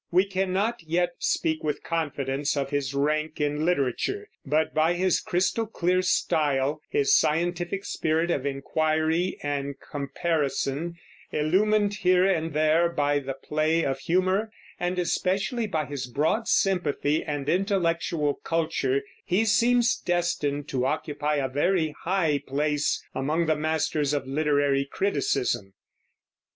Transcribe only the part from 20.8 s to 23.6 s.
occupy a very high place among the